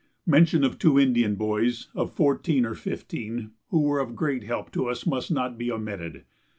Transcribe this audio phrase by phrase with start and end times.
[0.25, 4.87] Mention of two Indian boys of fourteen or fifteen, who were of great help to
[4.87, 6.23] us, must not be omitted.